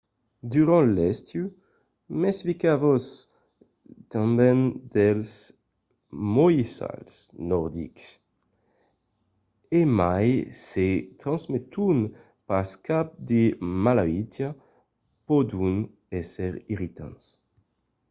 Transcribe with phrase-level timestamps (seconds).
[0.53, 1.43] durant l’estiu
[2.21, 3.05] mesfisatz-vos
[4.11, 4.59] tanben
[4.93, 5.31] dels
[6.35, 7.15] moissals
[7.49, 8.05] nordics.
[9.79, 10.29] e mai
[10.67, 10.87] se
[11.21, 11.97] transmeton
[12.49, 13.43] pas cap de
[13.83, 14.49] malautiá
[15.27, 15.75] pòdon
[16.19, 17.23] èsser irritants